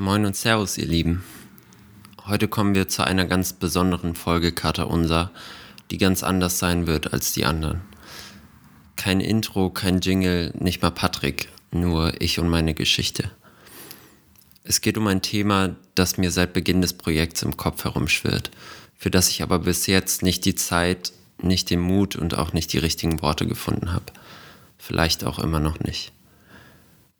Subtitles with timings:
[0.00, 1.24] Moin und Servus, ihr Lieben.
[2.24, 5.32] Heute kommen wir zu einer ganz besonderen Folge Kater Unser,
[5.90, 7.80] die ganz anders sein wird als die anderen.
[8.94, 13.32] Kein Intro, kein Jingle, nicht mal Patrick, nur ich und meine Geschichte.
[14.62, 18.52] Es geht um ein Thema, das mir seit Beginn des Projekts im Kopf herumschwirrt,
[18.96, 21.12] für das ich aber bis jetzt nicht die Zeit,
[21.42, 24.12] nicht den Mut und auch nicht die richtigen Worte gefunden habe.
[24.78, 26.12] Vielleicht auch immer noch nicht.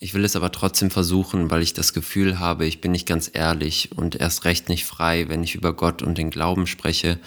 [0.01, 3.31] Ich will es aber trotzdem versuchen, weil ich das Gefühl habe, ich bin nicht ganz
[3.33, 7.19] ehrlich und erst recht nicht frei, wenn ich über Gott und den Glauben spreche,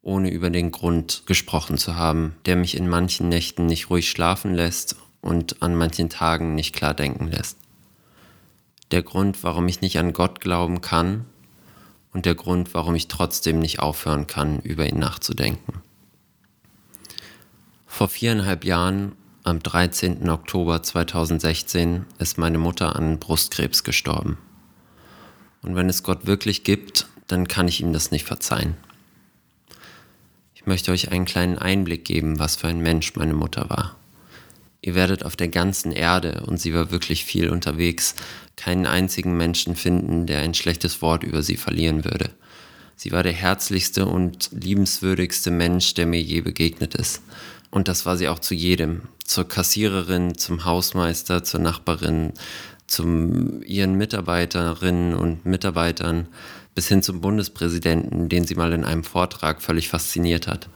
[0.00, 4.54] ohne über den Grund gesprochen zu haben, der mich in manchen Nächten nicht ruhig schlafen
[4.54, 7.58] lässt und an manchen Tagen nicht klar denken lässt.
[8.90, 11.26] Der Grund, warum ich nicht an Gott glauben kann
[12.12, 15.82] und der Grund, warum ich trotzdem nicht aufhören kann, über ihn nachzudenken.
[17.86, 19.12] Vor viereinhalb Jahren
[19.44, 20.30] am 13.
[20.30, 24.38] Oktober 2016 ist meine Mutter an Brustkrebs gestorben.
[25.60, 28.74] Und wenn es Gott wirklich gibt, dann kann ich ihm das nicht verzeihen.
[30.54, 33.96] Ich möchte euch einen kleinen Einblick geben, was für ein Mensch meine Mutter war.
[34.80, 38.14] Ihr werdet auf der ganzen Erde, und sie war wirklich viel unterwegs,
[38.56, 42.30] keinen einzigen Menschen finden, der ein schlechtes Wort über sie verlieren würde.
[42.96, 47.22] Sie war der herzlichste und liebenswürdigste Mensch, der mir je begegnet ist.
[47.70, 49.02] Und das war sie auch zu jedem.
[49.24, 52.32] Zur Kassiererin, zum Hausmeister, zur Nachbarin,
[52.86, 56.28] zum ihren Mitarbeiterinnen und Mitarbeitern
[56.74, 60.68] bis hin zum Bundespräsidenten, den sie mal in einem Vortrag völlig fasziniert hat.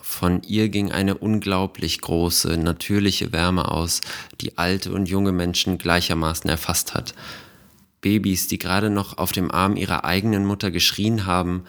[0.00, 4.02] Von ihr ging eine unglaublich große, natürliche Wärme aus,
[4.40, 7.14] die alte und junge Menschen gleichermaßen erfasst hat.
[8.02, 11.64] Babys, die gerade noch auf dem Arm ihrer eigenen Mutter geschrien haben,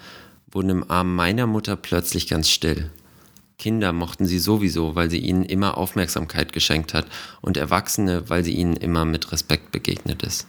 [0.51, 2.91] wurden im Arm meiner Mutter plötzlich ganz still.
[3.63, 7.05] Kinder mochten sie sowieso, weil sie ihnen immer Aufmerksamkeit geschenkt hat
[7.39, 10.47] und Erwachsene, weil sie ihnen immer mit Respekt begegnet ist.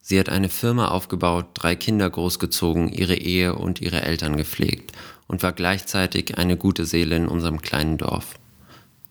[0.00, 4.92] Sie hat eine Firma aufgebaut, drei Kinder großgezogen, ihre Ehe und ihre Eltern gepflegt
[5.26, 8.38] und war gleichzeitig eine gute Seele in unserem kleinen Dorf.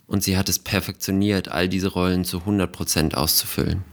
[0.05, 3.83] Und sie hat es perfektioniert, all diese Rollen zu 100 Prozent auszufüllen.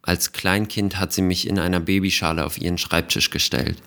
[0.00, 3.82] Als Kleinkind hat sie mich in einer Babyschale auf ihren Schreibtisch gestellt.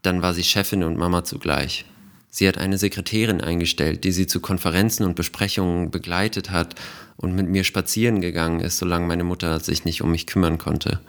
[0.00, 1.84] Dann war sie Chefin und Mama zugleich.
[2.30, 6.74] Sie hat eine Sekretärin eingestellt, die sie zu Konferenzen und Besprechungen begleitet hat
[7.16, 11.00] und mit mir spazieren gegangen ist, solange meine Mutter sich nicht um mich kümmern konnte.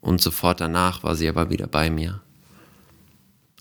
[0.00, 2.22] Und sofort danach war sie aber wieder bei mir.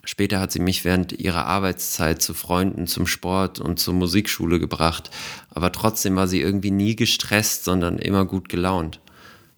[0.03, 5.11] Später hat sie mich während ihrer Arbeitszeit zu Freunden, zum Sport und zur Musikschule gebracht,
[5.51, 8.99] aber trotzdem war sie irgendwie nie gestresst, sondern immer gut gelaunt.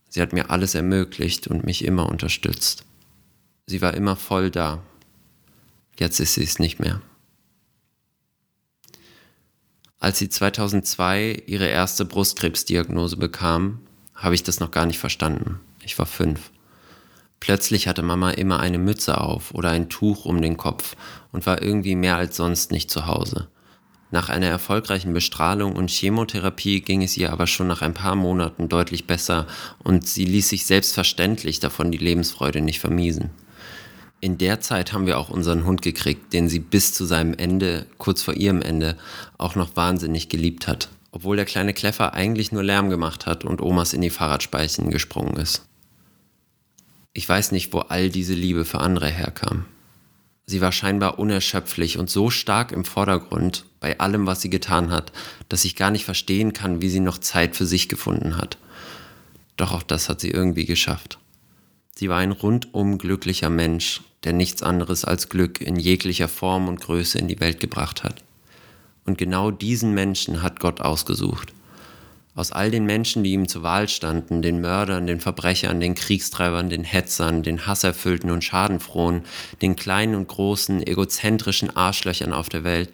[0.09, 2.83] Sie hat mir alles ermöglicht und mich immer unterstützt.
[3.65, 4.83] Sie war immer voll da.
[5.97, 7.01] Jetzt ist sie es nicht mehr.
[10.03, 13.80] Als sie 2002 ihre erste Brustkrebsdiagnose bekam,
[14.14, 15.62] habe ich das noch gar nicht verstanden.
[15.81, 16.52] Ich war fünf.
[17.40, 20.97] Plötzlich hatte Mama immer eine Mütze auf oder ein Tuch um den Kopf
[21.31, 23.47] und war irgendwie mehr als sonst nicht zu Hause.
[24.12, 28.68] Nach einer erfolgreichen Bestrahlung und Chemotherapie ging es ihr aber schon nach ein paar Monaten
[28.68, 29.47] deutlich besser
[29.85, 33.31] und sie ließ sich selbstverständlich davon die Lebensfreude nicht vermiesen
[34.23, 37.88] in der Zeit haben wir auch unseren Hund gekriegt, den sie bis zu seinem Ende,
[37.97, 38.95] kurz vor ihrem Ende,
[39.38, 40.88] auch noch wahnsinnig geliebt hat.
[41.11, 45.35] Obwohl der kleine Kleffer eigentlich nur Lärm gemacht hat und Omas in die Fahrradspeichen gesprungen
[45.35, 45.66] ist.
[47.11, 49.66] Ich weiß nicht, wo all diese Liebe für andere herkam.
[50.45, 55.11] Sie war scheinbar unerschöpflich und so stark im Vordergrund bei allem, was sie getan hat,
[55.50, 58.57] dass ich gar nicht verstehen kann, wie sie noch Zeit für sich gefunden hat.
[59.57, 61.19] Doch auch das hat sie irgendwie geschafft.
[61.95, 66.81] Sie war ein rundum glücklicher Mensch, der nichts anderes als Glück in jeglicher Form und
[66.81, 68.23] Größe in die Welt gebracht hat.
[69.05, 71.53] Und genau diesen Menschen hat Gott ausgesucht.
[72.35, 76.69] Aus all den Menschen, die ihm zur Wahl standen, den Mördern, den Verbrechern, den Kriegstreibern,
[76.69, 79.21] den Hetzern, den Hasserfüllten und Schadenfrohen,
[79.61, 82.91] den kleinen und großen, egozentrischen Arschlöchern auf der Welt,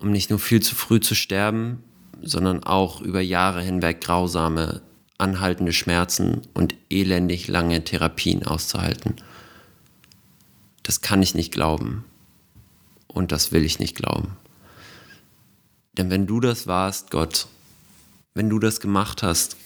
[0.00, 1.84] um nicht nur viel zu früh zu sterben,
[2.22, 4.82] sondern auch über Jahre hinweg grausame,
[5.18, 9.16] anhaltende Schmerzen und elendig lange Therapien auszuhalten.
[10.82, 12.04] Das kann ich nicht glauben.
[13.08, 14.36] Und das will ich nicht glauben.
[15.96, 17.46] Denn wenn du das warst, Gott,
[18.34, 19.56] wenn du das gemacht hast,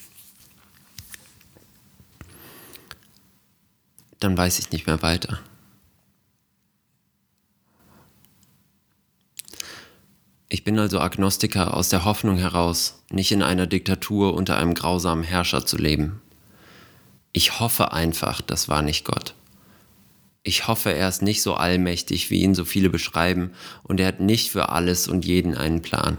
[4.20, 5.40] dann weiß ich nicht mehr weiter.
[10.60, 15.24] Ich bin also Agnostiker aus der Hoffnung heraus, nicht in einer Diktatur unter einem grausamen
[15.24, 16.20] Herrscher zu leben.
[17.32, 19.32] Ich hoffe einfach, das war nicht Gott.
[20.42, 23.52] Ich hoffe, er ist nicht so allmächtig, wie ihn so viele beschreiben,
[23.84, 26.18] und er hat nicht für alles und jeden einen Plan.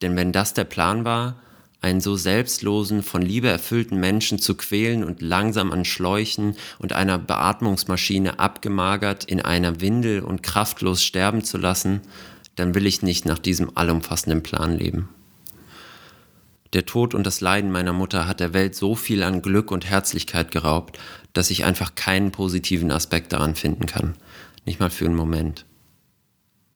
[0.00, 1.36] Denn wenn das der Plan war,
[1.82, 7.18] einen so selbstlosen, von Liebe erfüllten Menschen zu quälen und langsam an Schläuchen und einer
[7.18, 12.00] Beatmungsmaschine abgemagert in einer Windel und kraftlos sterben zu lassen,
[12.58, 15.08] dann will ich nicht nach diesem allumfassenden Plan leben.
[16.74, 19.86] Der Tod und das Leiden meiner Mutter hat der Welt so viel an Glück und
[19.86, 20.98] Herzlichkeit geraubt,
[21.32, 24.14] dass ich einfach keinen positiven Aspekt daran finden kann.
[24.66, 25.64] Nicht mal für einen Moment.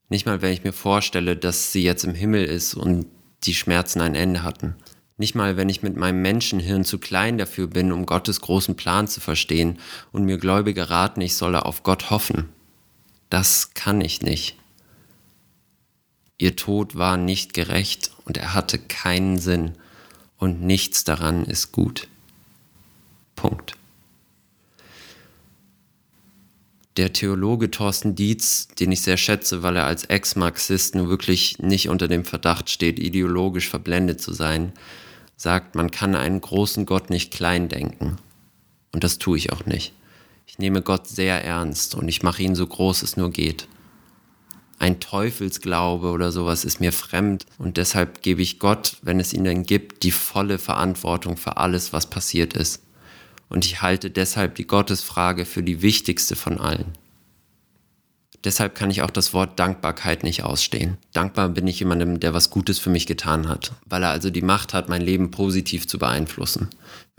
[0.08, 3.06] Nicht mal, wenn ich mir vorstelle, dass sie jetzt im Himmel ist und
[3.44, 4.76] die Schmerzen ein Ende hatten.
[5.18, 9.08] Nicht mal, wenn ich mit meinem Menschenhirn zu klein dafür bin, um Gottes großen Plan
[9.08, 9.78] zu verstehen
[10.10, 12.48] und mir Gläubige raten, ich solle auf Gott hoffen.
[13.28, 14.56] Das kann ich nicht.
[16.42, 19.76] Ihr Tod war nicht gerecht und er hatte keinen Sinn
[20.38, 22.08] und nichts daran ist gut.
[23.36, 23.76] Punkt.
[26.96, 31.88] Der Theologe Thorsten Dietz, den ich sehr schätze, weil er als Ex-Marxist nur wirklich nicht
[31.88, 34.72] unter dem Verdacht steht, ideologisch verblendet zu sein,
[35.36, 38.16] sagt, man kann einen großen Gott nicht klein denken.
[38.90, 39.92] Und das tue ich auch nicht.
[40.48, 43.68] Ich nehme Gott sehr ernst und ich mache ihn so groß es nur geht
[44.82, 49.44] ein Teufelsglaube oder sowas ist mir fremd und deshalb gebe ich Gott, wenn es ihn
[49.44, 52.82] denn gibt, die volle Verantwortung für alles, was passiert ist.
[53.48, 56.98] Und ich halte deshalb die Gottesfrage für die wichtigste von allen.
[58.42, 60.98] Deshalb kann ich auch das Wort Dankbarkeit nicht ausstehen.
[61.12, 64.42] Dankbar bin ich jemandem, der was Gutes für mich getan hat, weil er also die
[64.42, 66.70] Macht hat, mein Leben positiv zu beeinflussen.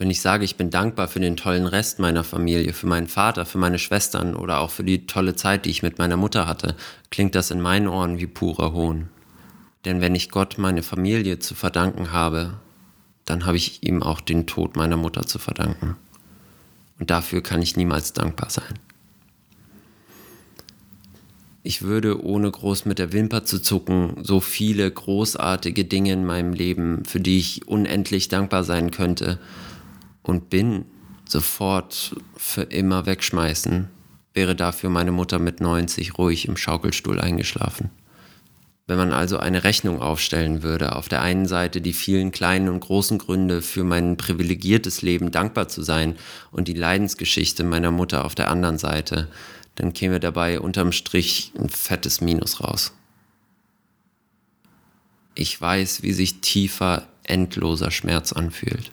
[0.04, 3.46] Wenn ich sage, ich bin dankbar für den tollen Rest meiner Familie, für meinen Vater,
[3.46, 6.76] für meine Schwestern oder auch für die tolle Zeit, die ich mit meiner Mutter hatte,
[7.10, 9.08] klingt das in meinen Ohren wie purer Hohn.
[9.86, 12.56] Denn wenn ich Gott meine Familie zu verdanken habe,
[13.24, 15.96] dann habe ich ihm auch den Tod meiner Mutter zu verdanken.
[17.00, 18.78] Und dafür kann ich niemals dankbar sein.
[21.64, 26.52] Ich würde, ohne groß mit der Wimper zu zucken, so viele großartige Dinge in meinem
[26.52, 29.40] Leben, für die ich unendlich dankbar sein könnte
[30.24, 30.86] und bin,
[31.28, 33.90] sofort für immer wegschmeißen,
[34.34, 37.92] wäre dafür meine Mutter mit 90 ruhig im Schaukelstuhl eingeschlafen.
[38.86, 42.82] Wenn man also eine Rechnung aufstellen würde, auf der einen Seite die vielen kleinen und
[42.82, 46.18] großen Gründe für mein privilegiertes Leben dankbar zu sein
[46.52, 49.30] und die Leidensgeschichte meiner Mutter auf der anderen Seite,
[49.76, 52.94] dann käme dabei unterm Strich ein fettes Minus raus.
[55.34, 58.92] Ich weiß, wie sich tiefer, endloser Schmerz anfühlt.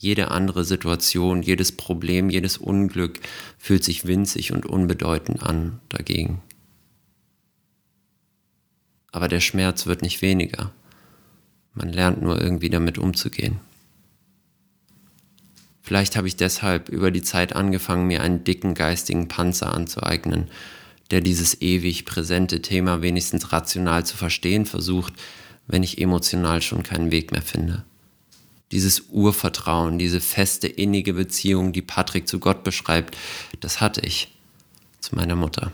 [0.00, 3.18] Jede andere Situation, jedes Problem, jedes Unglück
[3.58, 6.40] fühlt sich winzig und unbedeutend an dagegen.
[9.10, 10.72] Aber der Schmerz wird nicht weniger.
[11.74, 13.58] Man lernt nur irgendwie damit umzugehen.
[15.82, 20.48] Vielleicht habe ich deshalb über die Zeit angefangen, mir einen dicken geistigen Panzer anzueignen,
[21.10, 25.14] der dieses ewig präsente Thema wenigstens rational zu verstehen versucht,
[25.66, 27.84] wenn ich emotional schon keinen Weg mehr finde.
[28.70, 33.16] Dieses Urvertrauen, diese feste innige Beziehung, die Patrick zu Gott beschreibt,
[33.60, 34.28] das hatte ich
[35.00, 35.72] zu meiner Mutter.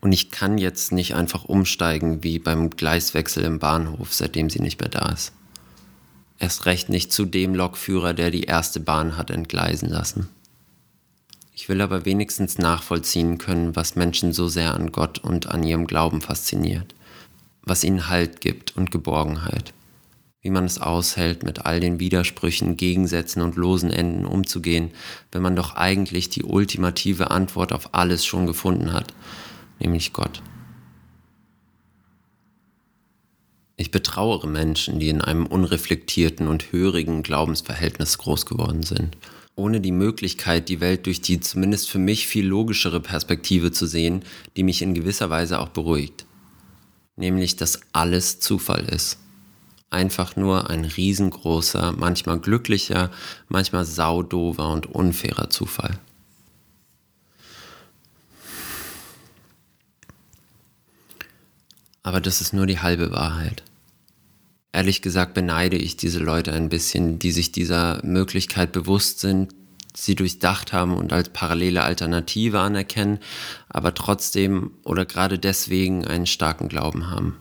[0.00, 4.80] Und ich kann jetzt nicht einfach umsteigen wie beim Gleiswechsel im Bahnhof, seitdem sie nicht
[4.80, 5.32] mehr da ist.
[6.38, 10.28] Erst recht nicht zu dem Lokführer, der die erste Bahn hat entgleisen lassen.
[11.54, 15.86] Ich will aber wenigstens nachvollziehen können, was Menschen so sehr an Gott und an ihrem
[15.86, 16.94] Glauben fasziniert,
[17.62, 19.74] was ihnen Halt gibt und Geborgenheit,
[20.42, 24.90] wie man es aushält, mit all den Widersprüchen, Gegensätzen und losen Enden umzugehen,
[25.32, 29.12] wenn man doch eigentlich die ultimative Antwort auf alles schon gefunden hat,
[29.78, 30.42] nämlich Gott.
[33.76, 39.16] Ich betrauere Menschen, die in einem unreflektierten und hörigen Glaubensverhältnis groß geworden sind.
[39.56, 44.22] Ohne die Möglichkeit, die Welt durch die zumindest für mich viel logischere Perspektive zu sehen,
[44.56, 46.26] die mich in gewisser Weise auch beruhigt.
[47.16, 49.18] Nämlich, dass alles Zufall ist.
[49.90, 53.10] Einfach nur ein riesengroßer, manchmal glücklicher,
[53.48, 55.98] manchmal saudover und unfairer Zufall.
[62.02, 63.62] Aber das ist nur die halbe Wahrheit.
[64.72, 69.52] Ehrlich gesagt beneide ich diese Leute ein bisschen, die sich dieser Möglichkeit bewusst sind,
[69.94, 73.18] sie durchdacht haben und als parallele Alternative anerkennen,
[73.68, 77.36] aber trotzdem oder gerade deswegen einen starken Glauben haben.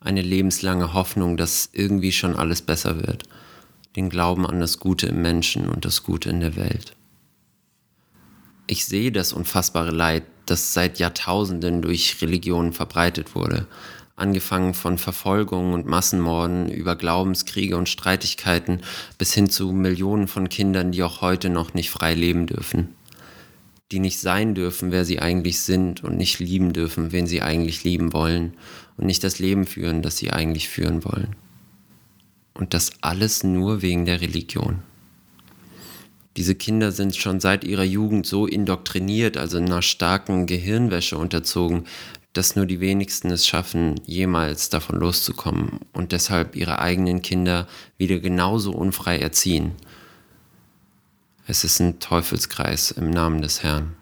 [0.00, 3.24] Eine lebenslange Hoffnung, dass irgendwie schon alles besser wird.
[3.96, 6.94] Den Glauben an das Gute im Menschen und das Gute in der Welt.
[8.66, 13.66] Ich sehe das unfassbare Leid, das seit Jahrtausenden durch Religionen verbreitet wurde
[14.18, 18.80] angefangen von Verfolgungen und Massenmorden über Glaubenskriege und Streitigkeiten
[19.16, 22.94] bis hin zu Millionen von Kindern, die auch heute noch nicht frei leben dürfen,
[23.92, 27.84] die nicht sein dürfen, wer sie eigentlich sind und nicht lieben dürfen, wen sie eigentlich
[27.84, 28.54] lieben wollen
[28.98, 31.36] und nicht das Leben führen, das sie eigentlich führen wollen.
[32.52, 34.82] Und das alles nur wegen der Religion.
[36.36, 41.84] Diese Kinder sind schon seit ihrer Jugend so indoktriniert, also einer starken Gehirnwäsche unterzogen,
[42.32, 48.20] dass nur die wenigsten es schaffen, jemals davon loszukommen und deshalb ihre eigenen Kinder wieder
[48.20, 49.72] genauso unfrei erziehen.
[51.46, 53.97] Es ist ein Teufelskreis im Namen des Herrn.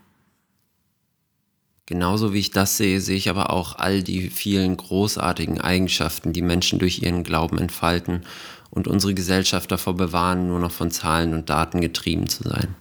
[1.87, 6.43] Genauso wie ich das sehe, sehe ich aber auch all die vielen großartigen Eigenschaften, die
[6.43, 8.25] Menschen durch ihren Glauben entfalten
[8.71, 12.75] und unsere Gesellschaft davor bewahren, nur noch von Zahlen und Daten getrieben zu sein.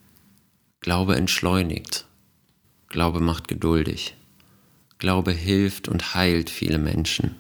[0.81, 2.05] Glaube entschleunigt.
[2.89, 4.15] Glaube macht geduldig.
[4.97, 7.35] Glaube hilft und heilt viele Menschen,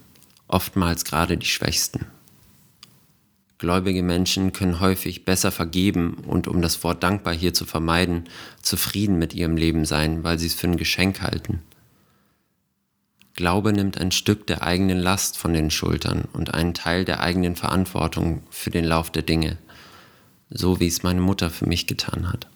[0.47, 2.05] oftmals gerade die Schwächsten.
[3.57, 8.25] Gläubige Menschen können häufig besser vergeben und um das Wort dankbar hier zu vermeiden,
[8.61, 11.61] zufrieden mit ihrem Leben sein, weil sie es für ein Geschenk halten.
[13.33, 17.55] Glaube nimmt ein Stück der eigenen Last von den Schultern und einen Teil der eigenen
[17.55, 19.57] Verantwortung für den Lauf der Dinge,
[20.49, 22.47] so wie es meine Mutter für mich getan hat.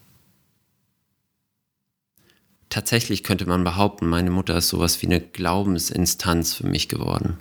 [2.69, 7.37] Tatsächlich könnte man behaupten, meine Mutter ist sowas wie eine Glaubensinstanz für mich geworden.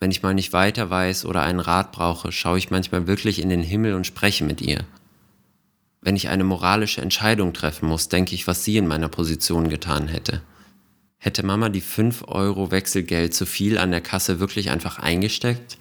[0.00, 3.50] Wenn ich mal nicht weiter weiß oder einen Rat brauche, schaue ich manchmal wirklich in
[3.50, 4.80] den Himmel und spreche mit ihr.
[6.00, 10.08] Wenn ich eine moralische Entscheidung treffen muss, denke ich, was sie in meiner Position getan
[10.08, 10.40] hätte.
[11.18, 15.76] Hätte Mama die 5 Euro Wechselgeld zu viel an der Kasse wirklich einfach eingesteckt?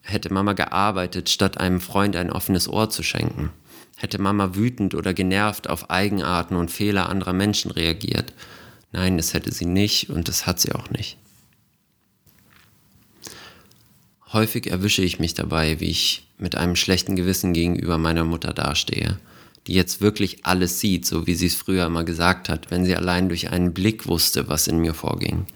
[0.00, 3.50] Hätte Mama gearbeitet, statt einem Freund ein offenes Ohr zu schenken?
[3.96, 8.32] Hätte Mama wütend oder genervt auf Eigenarten und Fehler anderer Menschen reagiert?
[8.90, 11.16] Nein, das hätte sie nicht und das hat sie auch nicht.
[14.36, 19.18] Häufig erwische ich mich dabei, wie ich mit einem schlechten Gewissen gegenüber meiner Mutter dastehe,
[19.66, 22.94] die jetzt wirklich alles sieht, so wie sie es früher immer gesagt hat, wenn sie
[22.94, 25.46] allein durch einen Blick wusste, was in mir vorging.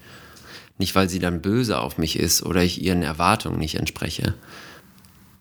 [0.79, 4.33] Nicht, weil sie dann böse auf mich ist oder ich ihren Erwartungen nicht entspreche.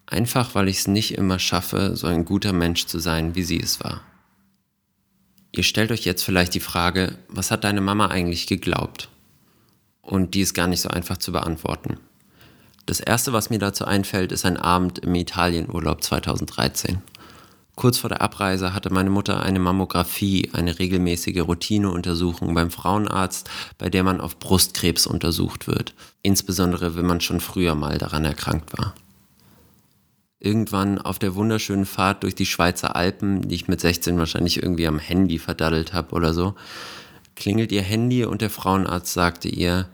[0.04, 3.58] Einfach, weil ich es nicht immer schaffe, so ein guter Mensch zu sein, wie sie
[3.58, 4.02] es war.
[5.50, 9.08] Ihr stellt euch jetzt vielleicht die Frage, was hat deine Mama eigentlich geglaubt?
[10.02, 11.96] Und die ist gar nicht so einfach zu beantworten.
[12.86, 17.02] Das erste, was mir dazu einfällt, ist ein Abend im Italienurlaub 2013.
[17.80, 23.88] Kurz vor der Abreise hatte meine Mutter eine Mammographie, eine regelmäßige Routineuntersuchung beim Frauenarzt, bei
[23.88, 28.94] der man auf Brustkrebs untersucht wird, insbesondere wenn man schon früher mal daran erkrankt war.
[30.40, 34.86] Irgendwann auf der wunderschönen Fahrt durch die Schweizer Alpen, die ich mit 16 wahrscheinlich irgendwie
[34.86, 36.54] am Handy verdaddelt habe oder so,
[37.34, 39.88] klingelt ihr Handy und der Frauenarzt sagte ihr,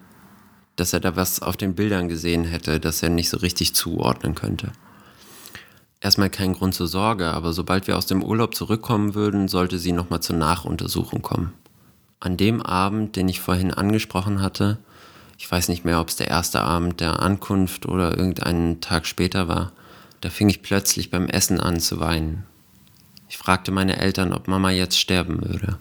[0.76, 4.34] dass er da was auf den Bildern gesehen hätte, das er nicht so richtig zuordnen
[4.34, 4.72] könnte.
[6.00, 9.92] Erstmal kein Grund zur Sorge, aber sobald wir aus dem Urlaub zurückkommen würden, sollte sie
[9.92, 11.52] nochmal zur Nachuntersuchung kommen.
[12.20, 14.78] An dem Abend, den ich vorhin angesprochen hatte,
[15.38, 19.48] ich weiß nicht mehr, ob es der erste Abend der Ankunft oder irgendeinen Tag später
[19.48, 19.72] war,
[20.20, 22.44] da fing ich plötzlich beim Essen an zu weinen.
[23.28, 25.78] Ich fragte meine Eltern, ob Mama jetzt sterben würde.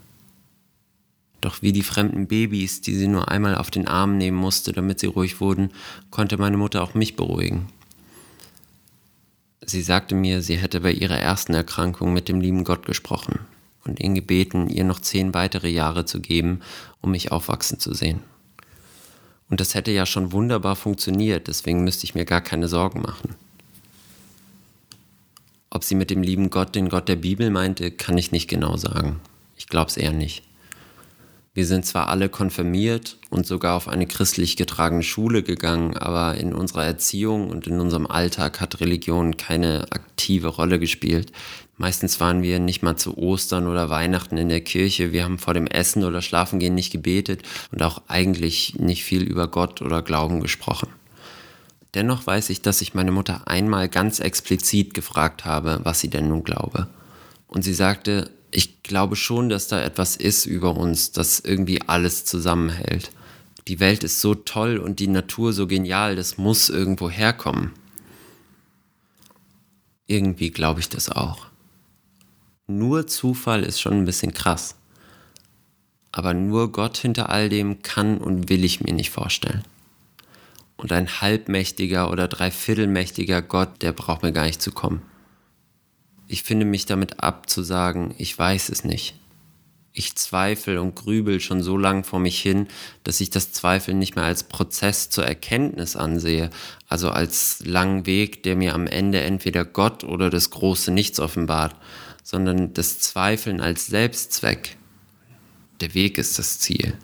[1.46, 5.00] Doch wie die fremden Babys, die sie nur einmal auf den Arm nehmen musste, damit
[5.00, 5.70] sie ruhig wurden,
[6.10, 7.68] konnte meine Mutter auch mich beruhigen.
[9.64, 13.42] Sie sagte mir, sie hätte bei ihrer ersten Erkrankung mit dem lieben Gott gesprochen
[13.84, 16.62] und ihn gebeten, ihr noch zehn weitere Jahre zu geben,
[17.02, 18.22] um mich aufwachsen zu sehen.
[19.48, 23.36] Und das hätte ja schon wunderbar funktioniert, deswegen müsste ich mir gar keine Sorgen machen.
[25.70, 28.78] Ob sie mit dem lieben Gott den Gott der Bibel meinte, kann ich nicht genau
[28.78, 29.20] sagen.
[29.58, 30.42] Ich glaube es eher nicht.
[31.56, 36.54] Wir sind zwar alle konfirmiert und sogar auf eine christlich getragene Schule gegangen, aber in
[36.54, 41.32] unserer Erziehung und in unserem Alltag hat Religion keine aktive Rolle gespielt.
[41.78, 45.14] Meistens waren wir nicht mal zu Ostern oder Weihnachten in der Kirche.
[45.14, 49.48] Wir haben vor dem Essen oder Schlafengehen nicht gebetet und auch eigentlich nicht viel über
[49.48, 50.90] Gott oder Glauben gesprochen.
[51.94, 56.28] Dennoch weiß ich, dass ich meine Mutter einmal ganz explizit gefragt habe, was sie denn
[56.28, 56.88] nun glaube.
[57.48, 62.24] Und sie sagte, ich glaube schon, dass da etwas ist über uns, das irgendwie alles
[62.24, 63.12] zusammenhält.
[63.68, 67.74] Die Welt ist so toll und die Natur so genial, das muss irgendwo herkommen.
[70.08, 71.48] Irgendwie glaube ich das auch.
[72.68, 74.76] Nur Zufall ist schon ein bisschen krass.
[76.12, 79.64] Aber nur Gott hinter all dem kann und will ich mir nicht vorstellen.
[80.78, 85.02] Und ein halbmächtiger oder dreiviertelmächtiger Gott, der braucht mir gar nicht zu kommen
[86.28, 89.16] ich finde mich damit ab zu sagen, ich weiß es nicht.
[89.98, 92.68] Ich zweifle und grübel schon so lang vor mich hin,
[93.06, 96.50] dass ich das Zweifeln nicht mehr als Prozess zur Erkenntnis ansehe,
[96.90, 101.76] also als langen Weg, der mir am Ende entweder Gott oder das große Nichts offenbart,
[102.24, 104.76] sondern das Zweifeln als Selbstzweck.
[105.80, 106.98] Der Weg ist das Ziel.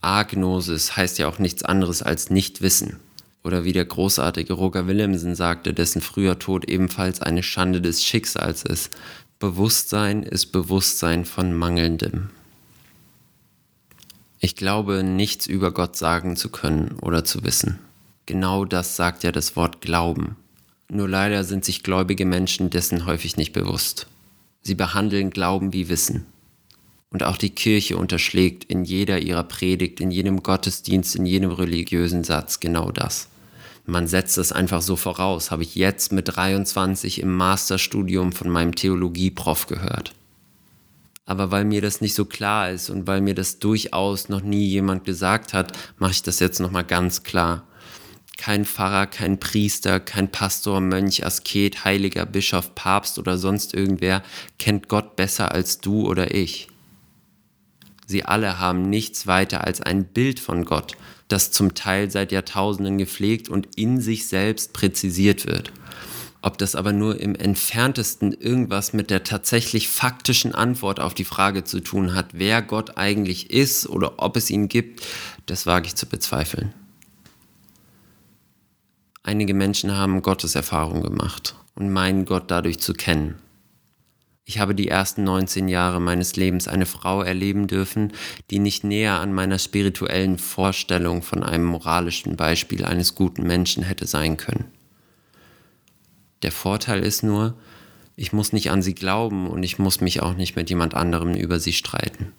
[0.00, 2.98] Agnosis heißt ja auch nichts anderes als Nichtwissen.
[3.42, 8.62] Oder wie der großartige Roger Willemsen sagte, dessen früher Tod ebenfalls eine Schande des Schicksals
[8.64, 8.96] ist.
[9.38, 12.30] Bewusstsein ist Bewusstsein von Mangelndem.
[14.38, 17.78] Ich glaube, nichts über Gott sagen zu können oder zu wissen.
[18.26, 20.36] Genau das sagt ja das Wort Glauben.
[20.88, 24.06] Nur leider sind sich gläubige Menschen dessen häufig nicht bewusst.
[24.62, 26.26] Sie behandeln Glauben wie Wissen.
[27.12, 32.22] Und auch die Kirche unterschlägt in jeder ihrer Predigt, in jedem Gottesdienst, in jedem religiösen
[32.22, 33.28] Satz genau das.
[33.84, 38.76] Man setzt das einfach so voraus, habe ich jetzt mit 23 im Masterstudium von meinem
[38.76, 40.14] Theologieprof gehört.
[41.26, 44.66] Aber weil mir das nicht so klar ist und weil mir das durchaus noch nie
[44.66, 47.64] jemand gesagt hat, mache ich das jetzt nochmal ganz klar.
[48.36, 54.22] Kein Pfarrer, kein Priester, kein Pastor, Mönch, Asket, Heiliger, Bischof, Papst oder sonst irgendwer
[54.58, 56.69] kennt Gott besser als du oder ich.
[58.10, 60.96] Sie alle haben nichts weiter als ein Bild von Gott,
[61.28, 65.72] das zum Teil seit Jahrtausenden gepflegt und in sich selbst präzisiert wird.
[66.42, 71.62] Ob das aber nur im entferntesten irgendwas mit der tatsächlich faktischen Antwort auf die Frage
[71.62, 75.06] zu tun hat, wer Gott eigentlich ist oder ob es ihn gibt,
[75.46, 76.74] das wage ich zu bezweifeln.
[79.22, 83.36] Einige Menschen haben Gotteserfahrung gemacht und meinen Gott dadurch zu kennen.
[84.50, 88.12] Ich habe die ersten 19 Jahre meines Lebens eine Frau erleben dürfen,
[88.50, 94.08] die nicht näher an meiner spirituellen Vorstellung von einem moralischen Beispiel eines guten Menschen hätte
[94.08, 94.64] sein können.
[96.42, 97.54] Der Vorteil ist nur,
[98.16, 101.36] ich muss nicht an sie glauben und ich muss mich auch nicht mit jemand anderem
[101.36, 102.32] über sie streiten.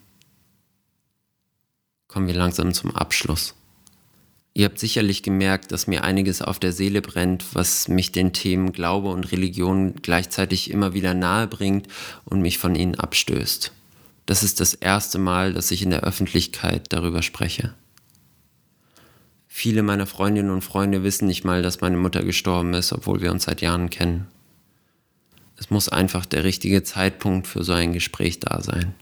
[2.08, 3.54] Kommen wir langsam zum Abschluss.
[4.54, 8.72] Ihr habt sicherlich gemerkt, dass mir einiges auf der Seele brennt, was mich den Themen
[8.72, 11.88] Glaube und Religion gleichzeitig immer wieder nahe bringt
[12.24, 13.72] und mich von ihnen abstößt.
[14.26, 17.74] Das ist das erste Mal, dass ich in der Öffentlichkeit darüber spreche.
[19.48, 23.32] Viele meiner Freundinnen und Freunde wissen nicht mal, dass meine Mutter gestorben ist, obwohl wir
[23.32, 24.26] uns seit Jahren kennen.
[25.56, 28.94] Es muss einfach der richtige Zeitpunkt für so ein Gespräch da sein.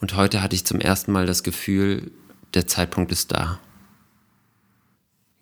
[0.00, 2.10] Und heute hatte ich zum ersten Mal das Gefühl,
[2.54, 3.60] der Zeitpunkt ist da.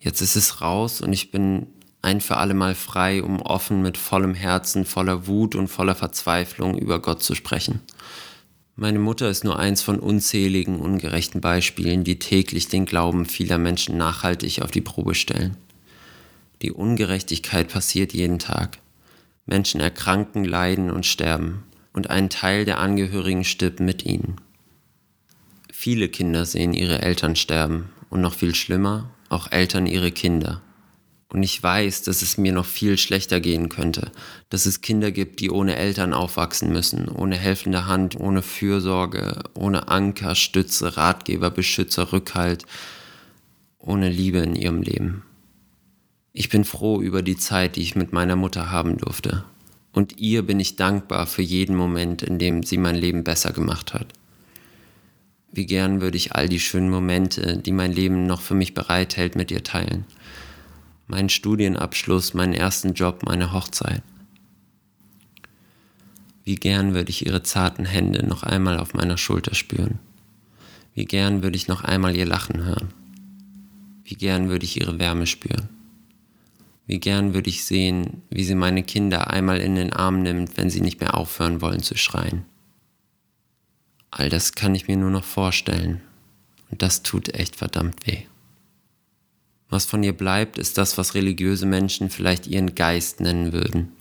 [0.00, 1.66] Jetzt ist es raus und ich bin
[2.02, 6.78] ein für alle Mal frei, um offen mit vollem Herzen, voller Wut und voller Verzweiflung
[6.78, 7.80] über Gott zu sprechen.
[8.76, 13.98] Meine Mutter ist nur eins von unzähligen ungerechten Beispielen, die täglich den Glauben vieler Menschen
[13.98, 15.58] nachhaltig auf die Probe stellen.
[16.62, 18.78] Die Ungerechtigkeit passiert jeden Tag.
[19.44, 24.36] Menschen erkranken, leiden und sterben, und ein Teil der Angehörigen stirbt mit ihnen.
[25.70, 30.60] Viele Kinder sehen ihre Eltern sterben, und noch viel schlimmer, auch Eltern ihre Kinder.
[31.32, 34.10] Und ich weiß, dass es mir noch viel schlechter gehen könnte,
[34.48, 39.88] dass es Kinder gibt, die ohne Eltern aufwachsen müssen, ohne helfende Hand, ohne Fürsorge, ohne
[39.88, 42.66] Anker, Stütze, Ratgeber, Beschützer, Rückhalt,
[43.78, 45.22] ohne Liebe in ihrem Leben.
[46.32, 49.44] Ich bin froh über die Zeit, die ich mit meiner Mutter haben durfte.
[49.92, 53.94] Und ihr bin ich dankbar für jeden Moment, in dem sie mein Leben besser gemacht
[53.94, 54.12] hat.
[55.52, 59.34] Wie gern würde ich all die schönen Momente, die mein Leben noch für mich bereithält,
[59.34, 60.04] mit ihr teilen.
[61.08, 64.02] Meinen Studienabschluss, meinen ersten Job, meine Hochzeit.
[66.44, 69.98] Wie gern würde ich ihre zarten Hände noch einmal auf meiner Schulter spüren.
[70.94, 72.88] Wie gern würde ich noch einmal ihr Lachen hören.
[74.04, 75.68] Wie gern würde ich ihre Wärme spüren.
[76.86, 80.70] Wie gern würde ich sehen, wie sie meine Kinder einmal in den Arm nimmt, wenn
[80.70, 82.44] sie nicht mehr aufhören wollen zu schreien.
[84.10, 86.00] All das kann ich mir nur noch vorstellen.
[86.70, 88.22] Und das tut echt verdammt weh.
[89.68, 93.92] Was von ihr bleibt, ist das, was religiöse Menschen vielleicht ihren Geist nennen würden.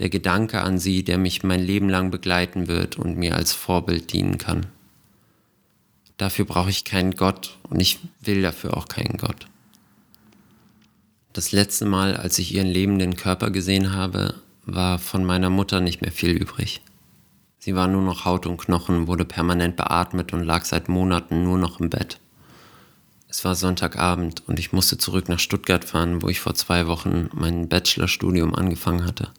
[0.00, 4.12] Der Gedanke an sie, der mich mein Leben lang begleiten wird und mir als Vorbild
[4.12, 4.66] dienen kann.
[6.16, 9.46] Dafür brauche ich keinen Gott und ich will dafür auch keinen Gott.
[11.32, 16.00] Das letzte Mal, als ich ihren lebenden Körper gesehen habe, war von meiner Mutter nicht
[16.00, 16.80] mehr viel übrig.
[17.58, 21.58] Sie war nur noch Haut und Knochen, wurde permanent beatmet und lag seit Monaten nur
[21.58, 22.20] noch im Bett.
[23.28, 27.28] Es war Sonntagabend und ich musste zurück nach Stuttgart fahren, wo ich vor zwei Wochen
[27.34, 29.30] mein Bachelorstudium angefangen hatte.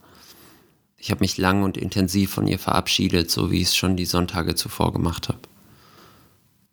[0.97, 4.05] Ich habe mich lang und intensiv von ihr verabschiedet, so wie ich es schon die
[4.05, 5.39] Sonntage zuvor gemacht habe.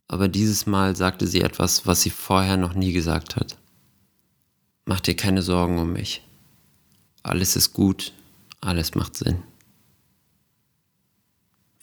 [0.09, 3.57] Aber dieses Mal sagte sie etwas, was sie vorher noch nie gesagt hat.
[4.85, 6.23] Mach dir keine Sorgen um mich.
[7.23, 8.13] Alles ist gut,
[8.61, 9.43] alles macht Sinn.